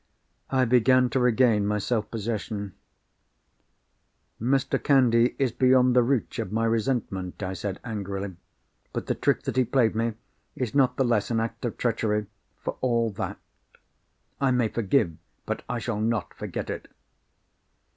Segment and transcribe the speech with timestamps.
[0.49, 2.73] I began to regain my self possession.
[4.41, 4.83] "Mr.
[4.83, 8.35] Candy is beyond the reach of my resentment," I said angrily.
[8.93, 10.13] "But the trick that he played me
[10.55, 12.25] is not the less an act of treachery,
[12.57, 13.37] for all that.
[14.39, 16.87] I may forgive, but I shall not forget it."